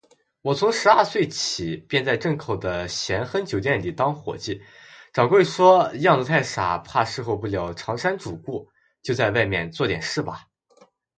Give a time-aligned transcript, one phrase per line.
[0.41, 4.63] 我从十二岁起，便在镇口的咸亨酒店里当伙计，
[5.13, 8.71] 掌柜说，样子太傻，怕侍候不了长衫主顾，
[9.03, 10.47] 就在外面做点事罢。